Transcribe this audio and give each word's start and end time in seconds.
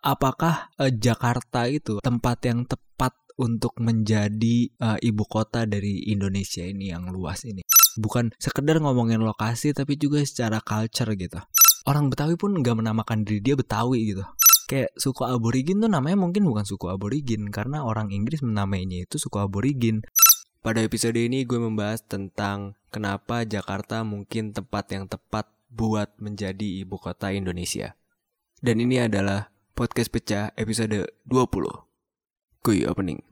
apakah 0.00 0.72
uh, 0.80 0.92
Jakarta 0.92 1.68
itu 1.68 2.00
tempat 2.00 2.40
yang 2.48 2.64
tepat 2.64 3.12
untuk 3.40 3.72
menjadi 3.80 4.68
uh, 4.80 4.98
ibu 5.00 5.24
kota 5.24 5.64
dari 5.64 6.08
Indonesia 6.12 6.64
ini 6.64 6.92
yang 6.92 7.08
luas 7.08 7.44
ini? 7.48 7.64
Bukan 7.96 8.32
sekedar 8.36 8.80
ngomongin 8.80 9.20
lokasi 9.20 9.72
tapi 9.76 9.96
juga 9.96 10.20
secara 10.24 10.60
culture 10.60 11.12
gitu. 11.16 11.40
Orang 11.88 12.12
Betawi 12.12 12.36
pun 12.36 12.52
nggak 12.60 12.76
menamakan 12.76 13.24
diri 13.24 13.40
dia 13.40 13.56
Betawi 13.56 14.12
gitu. 14.12 14.24
Kayak 14.68 14.94
suku 14.94 15.26
aborigin 15.26 15.82
tuh 15.82 15.90
namanya 15.90 16.14
mungkin 16.20 16.46
bukan 16.46 16.62
suku 16.62 16.86
aborigin 16.86 17.50
karena 17.50 17.82
orang 17.82 18.14
Inggris 18.14 18.44
menamainya 18.44 19.08
itu 19.08 19.18
suku 19.18 19.40
aborigin. 19.42 20.04
Pada 20.60 20.84
episode 20.84 21.16
ini 21.16 21.48
gue 21.48 21.56
membahas 21.56 22.04
tentang 22.04 22.76
kenapa 22.92 23.48
Jakarta 23.48 24.04
mungkin 24.04 24.52
tempat 24.52 24.92
yang 24.92 25.08
tepat 25.08 25.48
buat 25.72 26.12
menjadi 26.20 26.84
ibu 26.84 27.00
kota 27.00 27.32
Indonesia. 27.32 27.96
Dan 28.60 28.84
ini 28.84 29.00
adalah 29.00 29.48
podcast 29.80 30.12
pecah 30.12 30.52
episode 30.60 31.08
20. 31.24 31.56
Kuy 32.60 32.84
opening. 32.84 33.24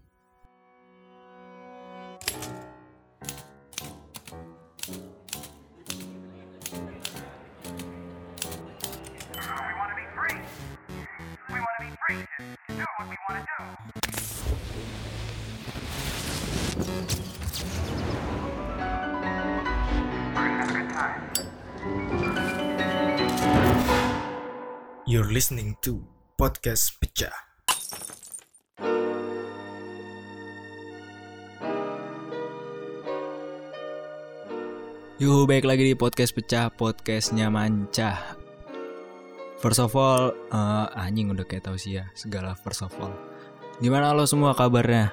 You're 25.05 25.29
listening 25.29 25.77
to 25.85 26.05
Podcast 26.38 26.95
Pecah. 27.02 27.34
Yuh, 35.18 35.51
baik 35.51 35.66
lagi 35.66 35.82
di 35.82 35.98
podcast 35.98 36.30
pecah, 36.38 36.71
podcastnya 36.71 37.51
mancah. 37.51 38.38
First 39.59 39.82
of 39.82 39.98
all, 39.98 40.30
uh, 40.54 40.87
anjing 40.95 41.35
udah 41.35 41.43
kayak 41.43 41.66
tau 41.66 41.74
sih 41.74 41.98
ya, 41.98 42.07
segala 42.15 42.54
first 42.54 42.87
of 42.87 42.95
all. 43.02 43.10
Gimana 43.82 44.15
lo 44.15 44.23
semua 44.23 44.54
kabarnya? 44.54 45.10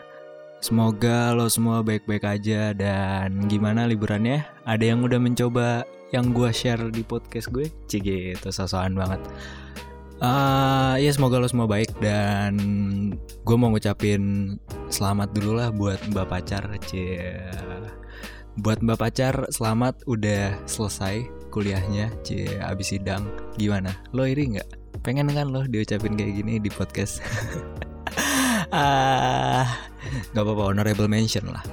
Semoga 0.61 1.33
lo 1.33 1.50
semua 1.50 1.81
baik-baik 1.81 2.22
aja 2.22 2.69
dan 2.78 3.50
gimana 3.50 3.89
liburannya? 3.89 4.45
Ada 4.69 4.94
yang 4.94 5.02
udah 5.02 5.17
mencoba 5.17 5.89
yang 6.13 6.38
gue 6.38 6.53
share 6.53 6.85
di 6.94 7.02
podcast 7.02 7.50
gue? 7.50 7.73
Cige, 7.89 8.38
itu 8.38 8.50
sosokan 8.53 8.94
banget. 8.94 9.25
Uh, 10.16 10.95
ya 10.95 11.11
semoga 11.11 11.44
lo 11.44 11.47
semua 11.47 11.67
baik 11.67 11.91
dan 11.99 12.55
gue 13.19 13.55
mau 13.59 13.67
ngucapin 13.67 14.55
selamat 14.88 15.35
dulu 15.35 15.59
lah 15.59 15.69
buat 15.75 15.99
mbak 16.11 16.27
pacar 16.31 16.63
cie. 16.88 17.35
Buat 18.59 18.80
mbak 18.80 18.99
pacar 18.99 19.47
selamat 19.52 20.07
udah 20.07 20.55
selesai 20.63 21.27
kuliahnya 21.52 22.11
cie 22.23 22.47
abis 22.63 22.95
sidang. 22.95 23.27
Gimana? 23.59 23.91
Lo 24.16 24.23
iri 24.23 24.55
nggak? 24.55 25.02
Pengen 25.03 25.30
kan 25.35 25.52
lo 25.52 25.67
diucapin 25.67 26.16
kayak 26.16 26.44
gini 26.44 26.59
di 26.63 26.72
podcast? 26.72 27.19
Ah 28.75 29.85
nggak 30.33 30.44
apa-apa 30.44 30.63
honorable 30.73 31.09
mention 31.09 31.45
lah 31.50 31.63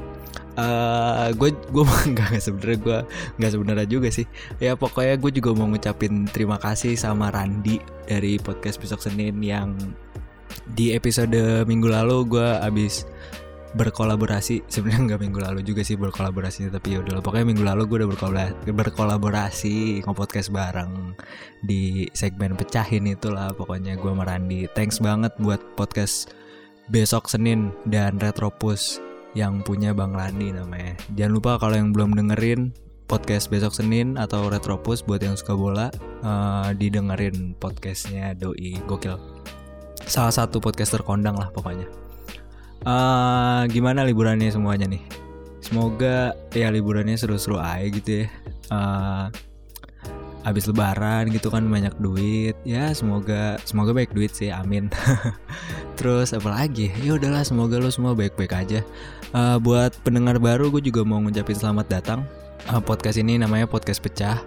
gue 0.52 1.50
uh, 1.50 1.70
gue 1.72 1.84
nggak 2.12 2.36
sebenernya 2.36 2.78
gue 2.78 2.98
nggak 3.40 3.50
sebenarnya 3.52 3.86
juga 3.88 4.08
sih. 4.12 4.26
Ya 4.60 4.76
pokoknya 4.76 5.16
gue 5.16 5.30
juga 5.32 5.50
mau 5.56 5.68
ngucapin 5.68 6.28
terima 6.28 6.60
kasih 6.60 6.96
sama 6.96 7.32
Randi 7.32 7.80
dari 8.04 8.36
podcast 8.36 8.76
besok 8.76 9.00
Senin 9.00 9.40
yang 9.40 9.76
di 10.76 10.92
episode 10.92 11.64
minggu 11.64 11.88
lalu 11.88 12.36
gue 12.36 12.48
abis 12.60 13.08
berkolaborasi. 13.72 14.68
Sebenarnya 14.68 15.16
nggak 15.16 15.22
minggu 15.24 15.40
lalu 15.40 15.60
juga 15.64 15.80
sih 15.80 15.96
berkolaborasi 15.96 16.68
tapi 16.68 16.96
ya 16.96 16.98
udah 17.00 17.24
pokoknya 17.24 17.46
minggu 17.48 17.64
lalu 17.64 17.82
gue 17.88 17.96
udah 18.04 18.10
berkolaborasi, 18.12 18.68
berkolaborasi 18.68 19.76
ngepodcast 20.04 20.52
bareng 20.52 21.16
di 21.64 22.04
segmen 22.12 22.52
pecahin 22.60 23.08
itulah 23.08 23.56
pokoknya 23.56 23.96
gue 23.96 24.12
merandi 24.12 24.68
thanks 24.76 25.00
banget 25.00 25.32
buat 25.40 25.64
podcast 25.80 26.36
besok 26.92 27.32
Senin 27.32 27.72
dan 27.88 28.20
Retropus 28.20 29.11
yang 29.32 29.64
punya 29.64 29.96
Bang 29.96 30.12
Randi 30.12 30.52
namanya. 30.52 30.96
Jangan 31.16 31.32
lupa 31.32 31.52
kalau 31.56 31.76
yang 31.76 31.90
belum 31.92 32.16
dengerin 32.16 32.72
podcast 33.08 33.52
besok 33.52 33.76
Senin 33.76 34.16
atau 34.16 34.48
Retropus 34.48 35.04
buat 35.04 35.20
yang 35.20 35.36
suka 35.36 35.52
bola 35.52 35.88
uh, 36.24 36.72
didengerin 36.72 37.52
podcastnya 37.60 38.32
Doi 38.32 38.80
gokil. 38.88 39.16
Salah 40.08 40.32
satu 40.32 40.60
podcaster 40.60 41.04
kondang 41.04 41.36
lah 41.36 41.52
pokoknya. 41.52 41.88
Uh, 42.82 43.62
gimana 43.70 44.02
liburannya 44.02 44.50
semuanya 44.50 44.90
nih? 44.90 45.02
Semoga 45.62 46.34
ya 46.50 46.68
liburannya 46.74 47.14
seru-seru 47.14 47.60
aja 47.60 47.86
gitu 47.86 48.24
ya. 48.24 48.26
Uh, 48.72 49.30
abis 50.42 50.66
lebaran 50.66 51.30
gitu 51.30 51.48
kan 51.50 51.66
banyak 51.66 51.94
duit. 52.02 52.58
Ya 52.66 52.90
semoga 52.92 53.58
semoga 53.62 53.94
baik 53.94 54.14
duit 54.14 54.34
sih 54.34 54.50
amin. 54.50 54.90
Terus 55.98 56.34
apa 56.34 56.50
lagi? 56.50 56.90
Ya 57.02 57.14
udahlah 57.14 57.46
semoga 57.46 57.78
lo 57.78 57.90
semua 57.90 58.12
baik-baik 58.14 58.52
aja. 58.52 58.80
Uh, 59.32 59.56
buat 59.62 59.94
pendengar 60.02 60.36
baru 60.42 60.68
gue 60.68 60.82
juga 60.82 61.06
mau 61.06 61.22
ngucapin 61.22 61.56
selamat 61.56 61.86
datang. 61.88 62.20
Uh, 62.70 62.82
podcast 62.82 63.18
ini 63.18 63.38
namanya 63.38 63.66
podcast 63.66 64.02
pecah 64.02 64.38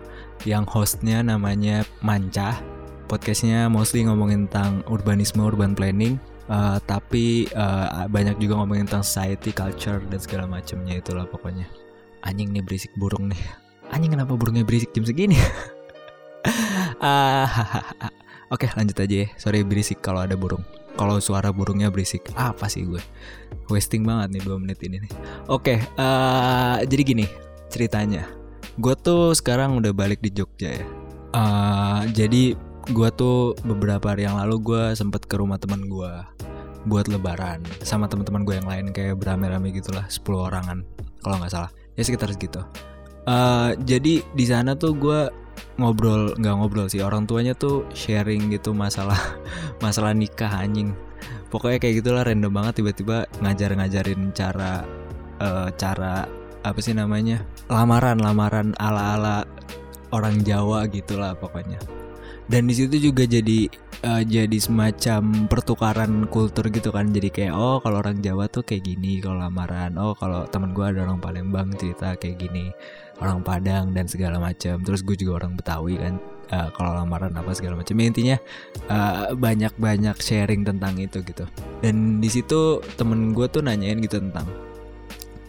yang 0.44 0.68
hostnya 0.68 1.24
namanya 1.24 1.88
Mancah. 2.04 2.60
Podcastnya 3.06 3.70
mostly 3.70 4.04
ngomongin 4.04 4.50
tentang 4.50 4.84
urbanisme 4.92 5.40
urban 5.40 5.78
planning. 5.78 6.20
Uh, 6.46 6.78
tapi 6.86 7.50
uh, 7.58 8.06
banyak 8.06 8.38
juga 8.38 8.62
ngomongin 8.62 8.86
tentang 8.86 9.02
society 9.02 9.50
culture 9.50 9.98
dan 10.12 10.20
segala 10.22 10.46
macamnya 10.46 11.02
itulah 11.02 11.26
pokoknya. 11.26 11.66
Anjing 12.26 12.54
nih 12.54 12.62
berisik 12.62 12.94
burung 12.98 13.34
nih. 13.34 13.42
Anjing 13.94 14.14
kenapa 14.18 14.34
burungnya 14.34 14.66
berisik 14.66 14.94
jam 14.94 15.06
segini 15.06 15.38
Oke 18.54 18.70
lanjut 18.78 18.98
aja 19.02 19.16
ya. 19.26 19.28
Sorry 19.42 19.66
berisik 19.66 20.06
kalau 20.06 20.24
ada 20.24 20.38
burung. 20.38 20.62
Kalau 20.96 21.20
suara 21.20 21.52
burungnya 21.52 21.92
berisik 21.92 22.32
Apa 22.40 22.72
sih 22.72 22.88
gue? 22.88 23.04
Wasting 23.68 24.08
banget 24.08 24.40
nih 24.40 24.44
2 24.48 24.64
menit 24.64 24.80
ini 24.86 25.04
nih. 25.04 25.12
Oke 25.52 25.82
uh, 26.00 26.80
Jadi 26.86 27.02
gini 27.04 27.26
Ceritanya. 27.68 28.24
Gue 28.80 28.96
tuh 28.96 29.36
sekarang 29.36 29.76
udah 29.80 29.92
balik 29.92 30.24
di 30.24 30.32
Jogja 30.32 30.72
ya. 30.72 30.86
Uh, 31.36 32.08
Jadi 32.16 32.56
gue 32.86 33.10
tuh 33.18 33.58
beberapa 33.66 34.14
hari 34.14 34.30
yang 34.30 34.38
lalu 34.38 34.62
gue 34.62 34.84
sempet 34.94 35.26
ke 35.26 35.42
rumah 35.42 35.58
teman 35.58 35.90
gue 35.90 36.14
buat 36.86 37.10
lebaran 37.10 37.66
sama 37.82 38.06
teman-teman 38.06 38.46
gue 38.46 38.62
yang 38.62 38.70
lain 38.70 38.94
kayak 38.94 39.18
berame-rame 39.18 39.74
gitulah 39.74 40.06
10 40.06 40.22
orangan 40.38 40.86
kalau 41.26 41.42
nggak 41.42 41.52
salah. 41.52 41.72
Ya 41.98 42.06
sekitar 42.06 42.30
segitu. 42.30 42.62
Uh, 43.26 43.74
jadi 43.82 44.22
di 44.22 44.46
sana 44.46 44.78
tuh 44.78 44.94
gue 44.94 45.34
ngobrol 45.76 46.36
nggak 46.40 46.56
ngobrol 46.56 46.88
sih. 46.88 47.04
Orang 47.04 47.28
tuanya 47.28 47.56
tuh 47.56 47.88
sharing 47.92 48.52
gitu 48.52 48.72
masalah 48.72 49.18
masalah 49.84 50.16
nikah 50.16 50.52
anjing. 50.52 50.96
Pokoknya 51.52 51.80
kayak 51.80 52.04
gitulah 52.04 52.24
random 52.24 52.52
banget. 52.52 52.84
Tiba-tiba 52.84 53.28
ngajar-ngajarin 53.44 54.32
cara 54.36 54.84
uh, 55.40 55.70
cara 55.76 56.28
apa 56.66 56.80
sih 56.82 56.98
namanya 56.98 57.46
lamaran 57.70 58.18
lamaran 58.18 58.74
ala-ala 58.82 59.46
orang 60.10 60.42
Jawa 60.42 60.88
gitulah 60.90 61.36
pokoknya. 61.38 61.78
Dan 62.46 62.70
di 62.70 62.78
situ 62.78 63.10
juga 63.10 63.26
jadi 63.26 63.66
uh, 64.06 64.22
jadi 64.22 64.58
semacam 64.62 65.50
pertukaran 65.50 66.30
kultur 66.30 66.70
gitu 66.70 66.94
kan. 66.94 67.10
Jadi 67.10 67.34
kayak 67.34 67.54
oh 67.58 67.82
kalau 67.82 68.00
orang 68.06 68.22
Jawa 68.22 68.46
tuh 68.48 68.62
kayak 68.62 68.86
gini 68.86 69.18
kalau 69.20 69.42
lamaran 69.42 69.98
oh 69.98 70.14
kalau 70.14 70.46
teman 70.50 70.72
gue 70.72 70.86
ada 70.86 71.10
orang 71.10 71.18
Palembang 71.18 71.74
cerita 71.74 72.14
kayak 72.16 72.38
gini 72.38 72.70
orang 73.24 73.40
Padang 73.46 73.96
dan 73.96 74.06
segala 74.10 74.40
macam 74.40 74.82
terus 74.84 75.02
gue 75.04 75.16
juga 75.16 75.44
orang 75.44 75.56
Betawi 75.56 75.96
kan 76.00 76.20
uh, 76.52 76.70
kalau 76.74 76.92
lamaran 76.94 77.34
apa 77.34 77.52
segala 77.56 77.80
macam 77.80 77.96
ya, 77.98 78.06
intinya 78.06 78.38
uh, 78.92 79.34
banyak 79.34 79.74
banyak 79.80 80.18
sharing 80.20 80.68
tentang 80.68 81.00
itu 81.00 81.22
gitu. 81.26 81.46
Dan 81.82 82.20
di 82.22 82.30
situ 82.30 82.84
temen 83.00 83.32
gue 83.34 83.48
tuh 83.50 83.64
nanyain 83.64 83.98
gitu 84.02 84.20
tentang 84.22 84.46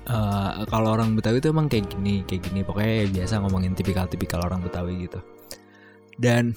uh, 0.08 0.64
kalau 0.70 0.94
orang 0.96 1.16
Betawi 1.18 1.42
tuh 1.42 1.52
emang 1.52 1.68
kayak 1.68 1.90
gini 1.92 2.22
kayak 2.24 2.48
gini. 2.48 2.60
Pokoknya 2.62 3.08
biasa 3.10 3.42
ngomongin 3.44 3.76
tipikal-tipikal 3.76 4.44
orang 4.46 4.62
Betawi 4.64 5.08
gitu. 5.08 5.20
Dan 6.16 6.56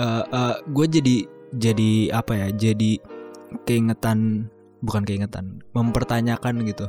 uh, 0.00 0.24
uh, 0.26 0.54
gue 0.64 0.86
jadi 0.88 1.16
jadi 1.54 1.92
apa 2.12 2.32
ya 2.36 2.48
jadi 2.52 3.00
keingetan 3.64 4.50
bukan 4.84 5.02
keingetan 5.02 5.64
mempertanyakan 5.72 6.62
gitu 6.68 6.86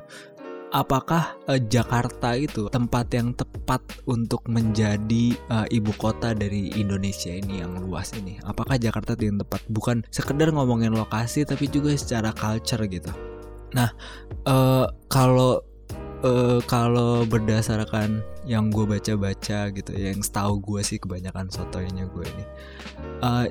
apakah 0.69 1.33
uh, 1.49 1.57
Jakarta 1.57 2.37
itu 2.37 2.69
tempat 2.69 3.09
yang 3.13 3.33
tepat 3.33 3.81
untuk 4.05 4.45
menjadi 4.45 5.33
uh, 5.49 5.65
ibu 5.69 5.89
kota 5.97 6.37
dari 6.37 6.69
Indonesia 6.77 7.33
ini 7.33 7.61
yang 7.65 7.77
luas 7.81 8.13
ini 8.13 8.37
apakah 8.45 8.77
Jakarta 8.77 9.17
itu 9.17 9.33
yang 9.33 9.41
tepat 9.41 9.61
bukan 9.69 10.05
sekedar 10.13 10.53
ngomongin 10.53 10.93
lokasi 10.93 11.45
tapi 11.45 11.65
juga 11.69 11.93
secara 11.97 12.29
culture 12.33 12.85
gitu 12.85 13.09
nah 13.73 13.89
uh, 14.45 14.85
kalau 15.09 15.61
uh, 16.21 16.61
kalau 16.69 17.25
berdasarkan 17.25 18.21
yang 18.45 18.69
gue 18.73 18.85
baca-baca 18.85 19.69
gitu 19.73 19.91
yang 19.93 20.21
setahu 20.21 20.61
gue 20.61 20.81
sih 20.85 20.97
kebanyakan 21.01 21.49
sotonya 21.49 22.05
gue 22.09 22.25
ini 22.25 22.45
uh, 23.21 23.45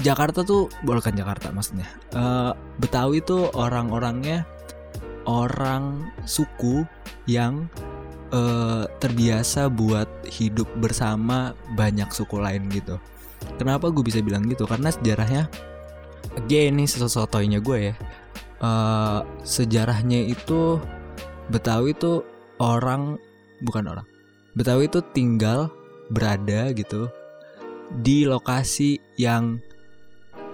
Jakarta 0.00 0.40
tuh 0.40 0.72
bukan 0.88 1.12
Jakarta 1.12 1.52
maksudnya. 1.52 1.84
Eh, 2.16 2.52
Betawi 2.80 3.20
tuh 3.20 3.52
orang-orangnya 3.52 4.48
orang 5.26 6.10
suku 6.26 6.86
yang 7.28 7.68
eh, 8.32 8.84
terbiasa 8.98 9.70
buat 9.70 10.08
hidup 10.26 10.68
bersama 10.78 11.54
banyak 11.78 12.08
suku 12.10 12.40
lain 12.40 12.66
gitu. 12.72 12.98
Kenapa 13.58 13.90
gue 13.90 14.02
bisa 14.02 14.22
bilang 14.22 14.46
gitu? 14.46 14.64
Karena 14.64 14.90
sejarahnya, 14.94 15.50
again 16.38 16.78
ini 16.78 16.86
sesuatunya 16.86 17.58
gue 17.58 17.78
ya. 17.92 17.94
Eh, 18.62 19.20
sejarahnya 19.42 20.30
itu 20.30 20.78
Betawi 21.50 21.92
tuh 21.92 22.24
orang 22.62 23.18
bukan 23.66 23.84
orang. 23.90 24.06
Betawi 24.54 24.86
itu 24.86 25.02
tinggal 25.12 25.68
berada 26.08 26.70
gitu 26.72 27.10
di 28.00 28.24
lokasi 28.24 28.96
yang 29.20 29.60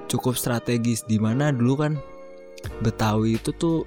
cukup 0.09 0.35
strategis 0.35 1.05
di 1.05 1.21
mana 1.21 1.53
dulu 1.53 1.75
kan 1.79 1.93
Betawi 2.82 3.38
itu 3.38 3.55
tuh 3.55 3.87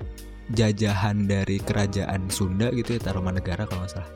jajahan 0.51 1.25
dari 1.25 1.57
kerajaan 1.59 2.27
Sunda 2.27 2.69
gitu 2.71 2.95
ya 2.95 3.01
Tarumanegara 3.01 3.65
kalau 3.65 3.83
nggak 3.83 3.94
salah. 3.95 4.12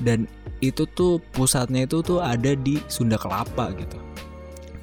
Dan 0.00 0.26
itu 0.64 0.86
tuh 0.94 1.18
pusatnya 1.34 1.84
itu 1.84 2.00
tuh 2.00 2.22
ada 2.22 2.54
di 2.54 2.80
Sunda 2.86 3.18
Kelapa 3.18 3.74
gitu. 3.76 3.98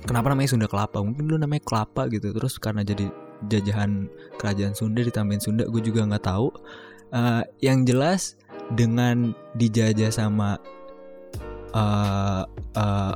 Kenapa 0.05 0.31
namanya 0.31 0.49
Sunda 0.51 0.67
Kelapa? 0.67 1.01
Mungkin 1.01 1.29
dulu 1.29 1.37
namanya 1.41 1.63
Kelapa 1.65 2.09
gitu. 2.09 2.33
Terus 2.33 2.57
karena 2.57 2.81
jadi 2.81 3.09
jajahan 3.47 4.09
kerajaan 4.35 4.75
Sunda 4.75 5.05
ditambahin 5.05 5.39
Sunda, 5.39 5.63
gue 5.69 5.81
juga 5.81 6.03
nggak 6.03 6.25
tahu. 6.25 6.47
Eh, 7.09 7.43
yang 7.63 7.87
jelas 7.87 8.35
dengan 8.75 9.33
dijajah 9.57 10.11
sama 10.13 10.59
eh, 11.73 12.43
eh, 12.75 13.13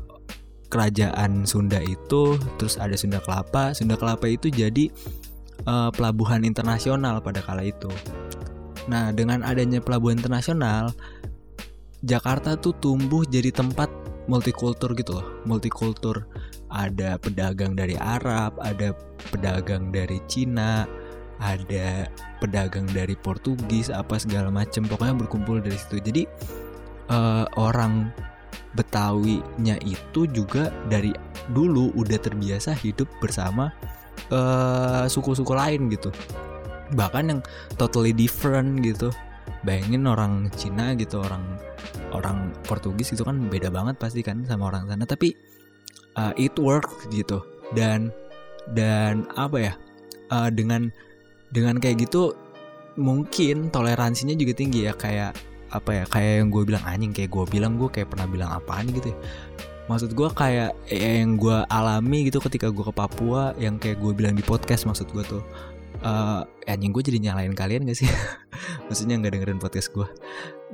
kerajaan 0.70 1.46
Sunda 1.46 1.78
itu, 1.84 2.38
terus 2.58 2.82
ada 2.82 2.98
Sunda 2.98 3.22
Kelapa. 3.22 3.78
Sunda 3.78 3.94
Kelapa 4.00 4.26
itu 4.26 4.50
jadi 4.50 4.90
eh, 5.68 5.90
pelabuhan 5.94 6.44
internasional 6.44 7.20
pada 7.20 7.40
kala 7.44 7.68
itu. 7.68 7.90
Nah, 8.88 9.16
dengan 9.16 9.44
adanya 9.48 9.80
pelabuhan 9.80 10.20
internasional, 10.20 10.92
Jakarta 12.04 12.60
tuh 12.60 12.76
tumbuh 12.84 13.24
jadi 13.24 13.52
tempat 13.56 13.88
multikultur 14.28 14.92
gitu 14.96 15.20
loh. 15.20 15.28
Multikultur. 15.48 16.28
Ada 16.74 17.22
pedagang 17.22 17.78
dari 17.78 17.94
Arab, 18.02 18.58
ada 18.58 18.98
pedagang 19.30 19.94
dari 19.94 20.18
Cina, 20.26 20.90
ada 21.38 22.10
pedagang 22.42 22.90
dari 22.90 23.14
Portugis, 23.14 23.94
apa 23.94 24.18
segala 24.18 24.50
macem. 24.50 24.84
Pokoknya 24.84 25.16
berkumpul 25.16 25.62
dari 25.62 25.78
situ. 25.78 26.02
Jadi 26.02 26.24
eh, 27.14 27.46
orang 27.56 28.10
Betawinya 28.74 29.78
itu 29.86 30.26
juga 30.34 30.74
dari 30.90 31.14
dulu 31.54 31.94
udah 31.94 32.18
terbiasa 32.18 32.74
hidup 32.74 33.06
bersama 33.22 33.70
eh, 34.32 35.06
suku-suku 35.08 35.54
lain 35.54 35.90
gitu. 35.92 36.10
Bahkan 36.94 37.24
yang 37.30 37.42
totally 37.80 38.12
different 38.14 38.82
gitu. 38.84 39.10
Bayangin 39.64 40.08
orang 40.08 40.52
Cina 40.56 40.92
gitu, 40.96 41.24
orang 41.24 41.44
orang 42.12 42.52
Portugis 42.68 43.16
itu 43.16 43.24
kan 43.24 43.40
beda 43.48 43.72
banget 43.72 43.96
pasti 43.96 44.20
kan 44.20 44.44
sama 44.44 44.72
orang 44.72 44.88
sana. 44.92 45.08
Tapi 45.08 45.32
uh, 46.20 46.36
it 46.36 46.56
work 46.60 46.88
gitu. 47.12 47.40
Dan 47.72 48.12
dan 48.76 49.28
apa 49.36 49.58
ya? 49.60 49.74
uh, 50.34 50.50
dengan 50.50 50.90
dengan 51.54 51.78
kayak 51.78 52.10
gitu 52.10 52.34
mungkin 52.98 53.70
toleransinya 53.74 54.38
juga 54.38 54.54
tinggi 54.58 54.90
ya 54.90 54.94
kayak 54.94 55.34
apa 55.74 55.90
ya 55.90 56.04
kayak 56.06 56.34
yang 56.46 56.50
gue 56.54 56.64
bilang 56.66 56.84
anjing 56.86 57.14
kayak 57.14 57.34
gue 57.34 57.46
bilang 57.50 57.82
gue 57.82 57.90
kayak 57.90 58.14
pernah 58.14 58.30
bilang 58.30 58.50
apaan 58.54 58.86
gitu 58.94 59.10
ya 59.10 59.18
maksud 59.92 60.16
gue 60.16 60.30
kayak 60.32 60.72
eh, 60.88 61.20
yang 61.20 61.36
gue 61.36 61.58
alami 61.68 62.32
gitu 62.32 62.40
ketika 62.40 62.72
gue 62.72 62.84
ke 62.88 62.94
Papua 62.96 63.52
yang 63.60 63.76
kayak 63.82 64.00
gue 64.00 64.12
bilang 64.16 64.36
di 64.36 64.44
podcast 64.46 64.88
maksud 64.88 65.12
gue 65.12 65.24
tuh 65.28 65.44
eh 66.04 66.42
anjing 66.68 66.92
gue 66.92 67.04
jadi 67.04 67.20
nyalain 67.32 67.56
kalian 67.56 67.88
gak 67.88 67.96
sih? 67.96 68.08
Maksudnya 68.92 69.20
nggak 69.20 69.40
dengerin 69.40 69.60
podcast 69.60 69.92
gue 69.96 70.08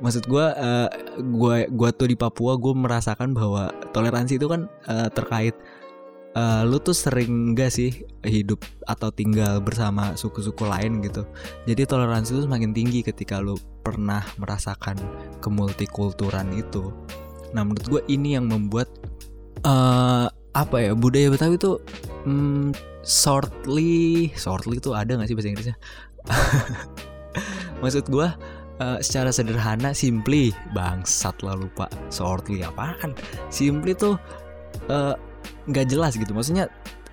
maksud 0.00 0.24
gue 0.26 0.46
eh, 0.56 0.88
gue 1.20 1.56
gue 1.68 1.90
tuh 1.92 2.08
di 2.08 2.16
Papua 2.16 2.56
gue 2.56 2.72
merasakan 2.72 3.36
bahwa 3.36 3.68
toleransi 3.92 4.40
itu 4.40 4.48
kan 4.48 4.66
eh, 4.88 5.08
terkait 5.12 5.54
eh, 6.34 6.62
lu 6.64 6.80
tuh 6.80 6.96
sering 6.96 7.52
gak 7.52 7.70
sih 7.70 7.92
hidup 8.24 8.64
atau 8.88 9.12
tinggal 9.12 9.60
bersama 9.60 10.16
suku-suku 10.16 10.64
lain 10.64 11.04
gitu? 11.04 11.28
Jadi 11.68 11.84
toleransi 11.84 12.34
itu 12.34 12.42
semakin 12.48 12.72
tinggi 12.72 13.04
ketika 13.04 13.38
lu 13.38 13.60
pernah 13.84 14.24
merasakan 14.40 14.96
kemultikulturan 15.44 16.48
itu 16.56 16.90
nah 17.50 17.66
menurut 17.66 17.86
gue 17.86 18.02
ini 18.12 18.38
yang 18.38 18.46
membuat 18.46 18.88
eh 19.66 20.26
apa 20.50 20.76
ya 20.82 20.92
budaya 20.98 21.30
Betawi 21.30 21.54
itu 21.54 21.78
hmm, 22.26 22.74
shortly 23.06 24.28
shortly 24.34 24.82
itu 24.82 24.90
ada 24.94 25.14
gak 25.14 25.28
sih 25.30 25.36
bahasa 25.38 25.50
Inggrisnya? 25.50 25.76
Maksud 27.82 28.10
gue 28.10 28.28
eh, 28.82 28.98
secara 29.00 29.30
sederhana 29.30 29.94
simply 29.94 30.50
bangsat 30.74 31.38
lah 31.46 31.54
lupa 31.54 31.86
shortly 32.10 32.66
apaan? 32.66 33.14
Simply 33.48 33.94
tuh 33.94 34.18
eh, 34.90 35.14
nggak 35.70 35.86
jelas 35.86 36.18
gitu. 36.18 36.34
Maksudnya 36.34 36.66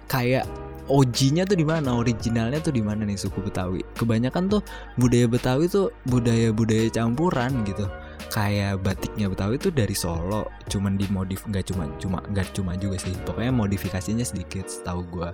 kayak 0.10 0.50
OG-nya 0.88 1.44
tuh 1.44 1.60
di 1.60 1.68
mana 1.68 2.00
originalnya 2.00 2.64
tuh 2.64 2.72
di 2.72 2.82
mana 2.82 3.04
nih 3.04 3.20
suku 3.20 3.44
Betawi? 3.44 3.84
Kebanyakan 4.00 4.50
tuh 4.50 4.62
budaya 4.98 5.28
Betawi 5.30 5.70
tuh 5.70 5.94
budaya-budaya 6.10 6.90
campuran 6.90 7.68
gitu 7.68 7.86
kayak 8.28 8.84
batiknya 8.84 9.32
Betawi 9.32 9.56
tuh 9.58 9.72
dari 9.72 9.96
Solo 9.96 10.48
cuman 10.68 11.00
dimodif 11.00 11.44
nggak 11.48 11.72
cuma 11.72 11.88
cuma 11.98 12.20
nggak 12.28 12.52
cuma 12.54 12.76
juga 12.76 13.00
sih. 13.00 13.16
Pokoknya 13.24 13.54
modifikasinya 13.56 14.26
sedikit 14.28 14.68
setahu 14.68 15.02
gua. 15.08 15.32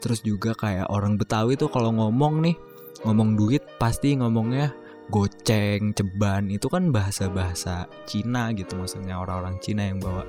Terus 0.00 0.20
juga 0.20 0.52
kayak 0.52 0.92
orang 0.92 1.16
Betawi 1.16 1.56
tuh 1.56 1.72
kalau 1.72 1.90
ngomong 1.94 2.44
nih 2.44 2.56
ngomong 3.04 3.36
duit 3.36 3.64
pasti 3.76 4.16
ngomongnya 4.16 4.72
goceng 5.12 5.92
ceban 5.92 6.48
itu 6.48 6.64
kan 6.72 6.88
bahasa-bahasa 6.88 7.84
Cina 8.08 8.48
gitu 8.56 8.80
maksudnya 8.80 9.20
orang-orang 9.20 9.60
Cina 9.60 9.88
yang 9.88 10.00
bawa. 10.00 10.24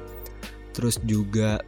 Terus 0.76 1.00
juga 1.08 1.64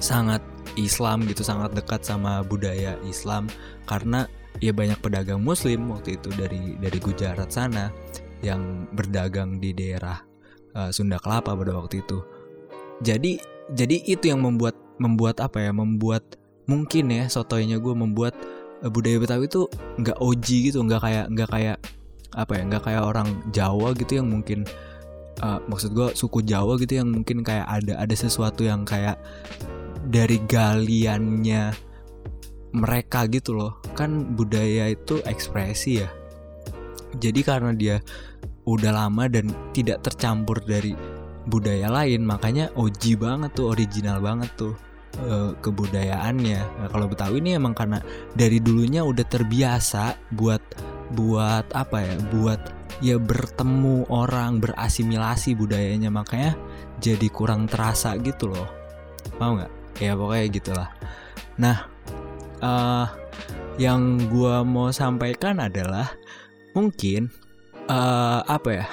sangat 0.00 0.40
Islam 0.76 1.24
gitu 1.24 1.40
sangat 1.40 1.72
dekat 1.72 2.04
sama 2.04 2.44
budaya 2.44 3.00
Islam 3.08 3.48
karena 3.88 4.28
ya 4.60 4.72
banyak 4.72 5.00
pedagang 5.00 5.40
Muslim 5.40 5.88
waktu 5.92 6.20
itu 6.20 6.28
dari 6.36 6.76
dari 6.76 6.98
Gujarat 7.00 7.48
sana 7.48 7.92
yang 8.46 8.86
berdagang 8.94 9.58
di 9.58 9.74
daerah 9.74 10.22
eh, 10.74 10.90
Sunda 10.94 11.18
Kelapa 11.18 11.58
pada 11.58 11.74
waktu 11.74 12.06
itu. 12.06 12.22
Jadi 13.02 13.42
jadi 13.74 13.96
itu 14.06 14.30
yang 14.30 14.40
membuat 14.46 14.78
membuat 15.02 15.42
apa 15.42 15.60
ya 15.60 15.74
membuat 15.74 16.38
mungkin 16.70 17.10
ya 17.10 17.26
sotoynya 17.26 17.78
gue 17.82 17.94
membuat 17.94 18.34
eh, 18.82 18.90
budaya 18.90 19.18
Betawi 19.18 19.50
itu 19.50 19.66
nggak 19.98 20.18
OG 20.22 20.46
gitu 20.70 20.78
nggak 20.86 21.02
kayak 21.02 21.26
nggak 21.34 21.50
kayak 21.50 21.78
apa 22.36 22.52
ya 22.52 22.62
nggak 22.68 22.84
kayak 22.84 23.02
orang 23.02 23.28
Jawa 23.50 23.94
gitu 23.96 24.22
yang 24.22 24.28
mungkin 24.30 24.66
eh, 25.42 25.58
maksud 25.66 25.94
gue 25.94 26.08
suku 26.14 26.42
Jawa 26.46 26.78
gitu 26.78 26.98
yang 27.02 27.08
mungkin 27.10 27.42
kayak 27.42 27.66
ada 27.66 27.98
ada 27.98 28.14
sesuatu 28.14 28.62
yang 28.66 28.86
kayak 28.86 29.18
dari 30.06 30.38
galiannya 30.46 31.74
mereka 32.76 33.24
gitu 33.30 33.56
loh 33.56 33.80
kan 33.96 34.36
budaya 34.36 34.92
itu 34.92 35.18
ekspresi 35.24 36.04
ya 36.04 36.10
jadi 37.16 37.40
karena 37.40 37.72
dia 37.72 37.96
udah 38.66 38.90
lama 38.90 39.30
dan 39.30 39.54
tidak 39.70 40.02
tercampur 40.02 40.58
dari 40.66 40.92
budaya 41.46 41.86
lain 41.88 42.26
makanya 42.26 42.74
OG 42.74 43.22
banget 43.22 43.54
tuh 43.54 43.70
original 43.70 44.18
banget 44.18 44.50
tuh 44.58 44.74
eh, 45.22 45.54
kebudayaannya. 45.62 46.60
Nah, 46.82 46.88
kalau 46.90 47.06
Betawi 47.06 47.38
ini 47.38 47.54
emang 47.54 47.72
karena 47.72 48.02
dari 48.34 48.58
dulunya 48.58 49.06
udah 49.06 49.22
terbiasa 49.22 50.18
buat 50.34 50.60
buat 51.14 51.70
apa 51.70 52.02
ya 52.02 52.14
buat 52.34 52.60
ya 52.98 53.16
bertemu 53.22 54.10
orang 54.10 54.58
berasimilasi 54.58 55.54
budayanya 55.54 56.10
makanya 56.10 56.58
jadi 56.98 57.30
kurang 57.30 57.70
terasa 57.70 58.18
gitu 58.18 58.50
loh. 58.50 58.66
Mau 59.38 59.54
nggak? 59.54 59.72
Ya 60.02 60.18
pokoknya 60.18 60.46
gitulah. 60.50 60.90
Nah 61.62 61.86
eh 62.58 63.06
yang 63.76 64.26
gua 64.32 64.64
mau 64.64 64.88
sampaikan 64.90 65.60
adalah 65.60 66.10
mungkin 66.72 67.28
eh 67.86 68.40
apa 68.44 68.70
ya? 68.70 68.86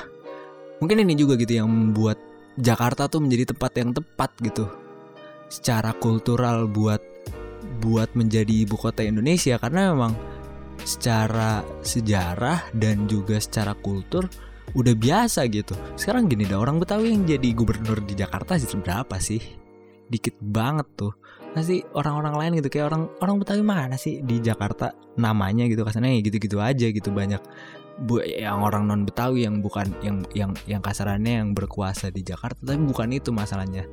Mungkin 0.81 1.05
ini 1.07 1.13
juga 1.15 1.39
gitu 1.39 1.63
yang 1.63 1.69
membuat 1.69 2.19
Jakarta 2.59 3.09
tuh 3.09 3.23
menjadi 3.23 3.55
tempat 3.55 3.71
yang 3.79 3.91
tepat 3.95 4.31
gitu. 4.43 4.65
Secara 5.49 5.93
kultural 5.97 6.69
buat 6.69 7.01
buat 7.81 8.13
menjadi 8.13 8.67
ibu 8.67 8.75
kota 8.77 9.01
Indonesia. 9.01 9.57
Karena 9.57 9.93
memang 9.93 10.13
secara 10.83 11.63
sejarah 11.81 12.73
dan 12.75 13.07
juga 13.07 13.39
secara 13.39 13.73
kultur 13.73 14.27
udah 14.73 14.95
biasa 14.97 15.45
gitu. 15.49 15.73
Sekarang 15.95 16.27
gini 16.27 16.49
dah 16.49 16.59
orang 16.59 16.81
Betawi 16.81 17.13
yang 17.13 17.23
jadi 17.23 17.49
gubernur 17.53 18.01
di 18.03 18.17
Jakarta 18.17 18.57
sih 18.57 18.67
berapa 18.77 19.15
sih 19.21 19.62
dikit 20.13 20.37
banget 20.37 20.85
tuh. 20.93 21.17
Masih 21.57 21.81
orang-orang 21.97 22.37
lain 22.37 22.51
gitu 22.61 22.69
kayak 22.69 22.93
orang 22.93 23.09
orang 23.21 23.35
Betawi 23.41 23.61
mana 23.65 23.97
sih 23.97 24.21
di 24.21 24.37
Jakarta 24.41 24.93
namanya 25.17 25.65
gitu 25.65 25.81
kasarnya 25.81 26.17
ya 26.17 26.21
gitu-gitu 26.21 26.57
aja 26.61 26.89
gitu 26.89 27.09
banyak 27.13 27.41
bu 28.01 28.25
yang 28.25 28.65
orang 28.65 28.89
non 28.89 29.05
Betawi 29.05 29.45
yang 29.45 29.61
bukan 29.61 29.93
yang 30.01 30.25
yang 30.33 30.51
yang 30.65 30.81
kasarannya 30.81 31.45
yang 31.45 31.49
berkuasa 31.53 32.09
di 32.09 32.25
Jakarta 32.25 32.57
tapi 32.65 32.81
bukan 32.81 33.09
itu 33.13 33.29
masalahnya. 33.29 33.85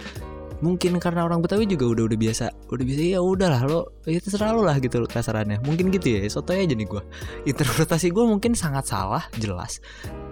Mungkin 0.60 1.00
karena 1.00 1.24
orang 1.24 1.40
Betawi 1.40 1.64
juga 1.64 1.88
udah 1.88 2.04
udah 2.04 2.18
biasa 2.20 2.44
udah 2.68 2.84
biasa 2.84 3.00
ya 3.00 3.20
udahlah 3.24 3.64
lo 3.64 3.80
ya 4.04 4.20
terserah 4.20 4.52
lo 4.52 4.64
lah 4.64 4.76
gitu 4.76 5.04
kasarannya. 5.08 5.60
Mungkin 5.64 5.88
gitu 5.88 6.16
ya 6.16 6.28
soto 6.28 6.52
aja 6.52 6.68
nih 6.68 6.84
gue 6.84 7.02
interpretasi 7.48 8.12
gue 8.12 8.24
mungkin 8.28 8.52
sangat 8.52 8.88
salah 8.88 9.24
jelas. 9.40 9.80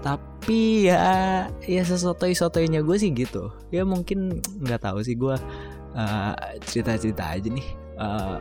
Tapi 0.04 0.88
ya 0.88 1.48
ya 1.64 1.82
sesotoi 1.84 2.36
sotoinya 2.36 2.84
gue 2.84 2.96
sih 3.00 3.08
gitu. 3.12 3.52
Ya 3.72 3.88
mungkin 3.88 4.44
nggak 4.64 4.84
tahu 4.84 5.00
sih 5.00 5.16
gue 5.16 5.36
uh, 5.94 6.34
cerita 6.64 6.98
cerita 6.98 7.24
aja 7.28 7.48
nih. 7.48 7.68
Uh, 7.98 8.36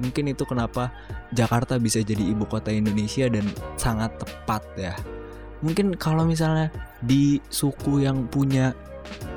mungkin 0.00 0.32
itu 0.32 0.42
kenapa 0.48 0.90
Jakarta 1.36 1.76
bisa 1.78 2.00
jadi 2.02 2.20
ibu 2.20 2.48
kota 2.48 2.72
Indonesia 2.72 3.28
dan 3.30 3.46
sangat 3.78 4.14
tepat 4.18 4.62
ya. 4.74 4.94
Mungkin 5.62 5.94
kalau 5.94 6.26
misalnya 6.26 6.74
di 7.02 7.38
suku 7.46 8.02
yang 8.02 8.26
punya 8.26 8.74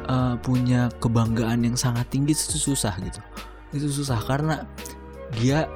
uh, 0.09 0.33
punya 0.41 0.89
kebanggaan 0.97 1.65
yang 1.65 1.77
sangat 1.77 2.09
tinggi 2.09 2.33
itu 2.33 2.57
susah 2.57 2.97
gitu. 3.01 3.21
Itu 3.75 3.87
susah 3.93 4.17
karena 4.25 4.65
dia 5.37 5.69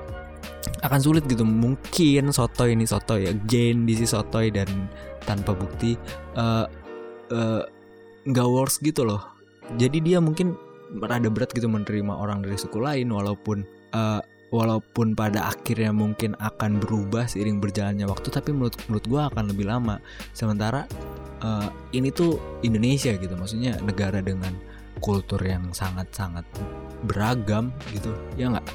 akan 0.82 1.00
sulit 1.02 1.24
gitu. 1.30 1.46
Mungkin 1.46 2.34
soto 2.34 2.66
ini 2.66 2.90
soto 2.90 3.20
ya 3.20 3.36
gain 3.46 3.86
di 3.86 3.94
si 3.94 4.06
sotoy 4.10 4.50
dan 4.50 4.90
tanpa 5.28 5.54
bukti 5.54 5.94
uh, 6.34 6.66
uh, 7.30 7.62
nggak 8.26 8.48
works 8.50 8.82
gitu 8.82 9.06
loh. 9.06 9.22
Jadi 9.78 10.02
dia 10.02 10.18
mungkin 10.18 10.58
rada 10.98 11.30
berat 11.30 11.54
gitu 11.54 11.70
menerima 11.70 12.14
orang 12.14 12.42
dari 12.42 12.58
suku 12.58 12.82
lain 12.82 13.14
walaupun 13.14 13.62
uh, 13.94 14.22
walaupun 14.50 15.14
pada 15.14 15.54
akhirnya 15.54 15.94
mungkin 15.94 16.34
akan 16.42 16.82
berubah 16.82 17.30
seiring 17.30 17.62
berjalannya 17.62 18.10
waktu 18.10 18.34
tapi 18.34 18.50
menurut 18.50 18.76
menurut 18.90 19.06
gue 19.06 19.22
akan 19.22 19.44
lebih 19.54 19.66
lama. 19.70 20.02
Sementara 20.34 20.90
uh, 21.46 21.70
ini 21.94 22.10
tuh 22.10 22.62
Indonesia 22.66 23.14
gitu 23.14 23.34
maksudnya 23.38 23.78
negara 23.86 24.20
dengan 24.26 24.54
kultur 25.00 25.40
yang 25.40 25.70
sangat-sangat 25.72 26.44
beragam 27.06 27.72
gitu 27.94 28.12
ya 28.36 28.52
nggak? 28.52 28.68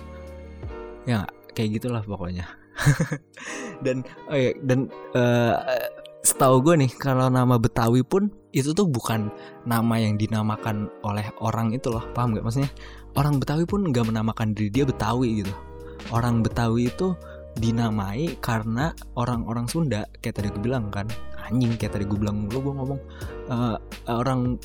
Ya 1.04 1.14
gak? 1.26 1.32
kayak 1.54 1.70
gitulah 1.82 2.02
pokoknya. 2.02 2.46
Dan 3.84 4.02
oh 4.30 4.38
ya, 4.38 4.50
dan 4.66 4.90
uh, 5.14 5.54
setahu 6.24 6.64
gue 6.64 6.74
nih 6.80 6.92
kalau 6.96 7.28
nama 7.28 7.60
Betawi 7.60 8.00
pun 8.00 8.32
itu 8.56 8.72
tuh 8.72 8.88
bukan 8.88 9.28
nama 9.68 10.00
yang 10.00 10.16
dinamakan 10.16 10.88
oleh 11.04 11.28
orang 11.44 11.76
itu 11.76 11.92
loh. 11.92 12.00
Paham 12.16 12.32
gak 12.32 12.48
maksudnya? 12.48 12.72
Orang 13.12 13.36
Betawi 13.36 13.68
pun 13.68 13.84
nggak 13.84 14.08
menamakan 14.08 14.56
diri 14.56 14.72
dia 14.72 14.88
Betawi 14.88 15.44
gitu. 15.44 15.52
Orang 16.08 16.40
Betawi 16.40 16.88
itu 16.88 17.12
dinamai 17.60 18.40
karena 18.40 18.96
orang-orang 19.14 19.68
Sunda 19.68 20.08
kayak 20.24 20.40
tadi 20.40 20.48
gue 20.48 20.64
bilang 20.64 20.88
kan. 20.88 21.06
Anjing 21.44 21.76
kayak 21.76 22.00
tadi 22.00 22.08
gue 22.08 22.16
bilang 22.16 22.48
lu 22.48 22.56
gue 22.56 22.72
ngomong 22.72 23.00
uh, 23.52 23.76
orang 24.08 24.56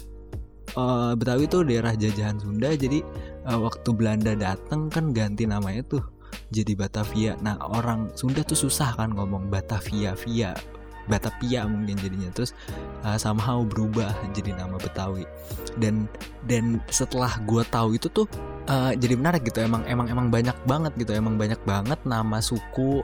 uh, 0.79 1.11
Betawi 1.19 1.43
itu 1.51 1.59
daerah 1.67 1.91
jajahan 1.91 2.39
Sunda 2.39 2.71
jadi 2.71 3.03
uh, 3.51 3.59
waktu 3.59 3.89
Belanda 3.91 4.31
datang 4.31 4.87
kan 4.87 5.11
ganti 5.11 5.43
namanya 5.43 5.83
tuh 5.83 6.03
jadi 6.55 6.71
Batavia. 6.71 7.35
Nah 7.43 7.59
orang 7.59 8.15
Sunda 8.15 8.47
tuh 8.47 8.55
susah 8.55 8.95
kan 8.95 9.11
ngomong 9.11 9.51
Batavia 9.51 10.15
via 10.15 10.55
Batavia 11.09 11.65
mungkin 11.65 11.97
jadinya. 11.97 12.29
Terus 12.31 12.53
uh, 13.03 13.17
somehow 13.17 13.65
berubah 13.65 14.13
jadi 14.31 14.53
nama 14.53 14.77
Betawi. 14.77 15.25
Dan 15.81 16.05
dan 16.45 16.79
setelah 16.93 17.41
gue 17.43 17.65
tahu 17.67 17.97
itu 17.97 18.07
tuh 18.13 18.29
uh, 18.69 18.93
jadi 18.93 19.17
menarik 19.17 19.43
gitu. 19.49 19.59
Emang 19.65 19.83
emang 19.89 20.07
emang 20.07 20.29
banyak 20.29 20.55
banget 20.69 20.93
gitu. 20.95 21.11
Emang 21.17 21.35
banyak 21.35 21.59
banget 21.65 21.99
nama 22.05 22.37
suku 22.39 23.01